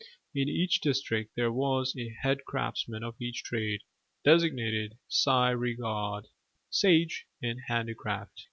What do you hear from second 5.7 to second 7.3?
cérd [see re caird], i.e., "sage